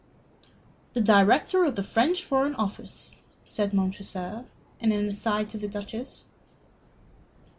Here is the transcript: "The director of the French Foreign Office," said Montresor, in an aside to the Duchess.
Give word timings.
"The 0.93 1.01
director 1.01 1.63
of 1.63 1.75
the 1.75 1.83
French 1.83 2.23
Foreign 2.25 2.55
Office," 2.55 3.23
said 3.43 3.71
Montresor, 3.71 4.45
in 4.79 4.91
an 4.91 5.05
aside 5.07 5.47
to 5.49 5.59
the 5.59 5.67
Duchess. 5.67 6.25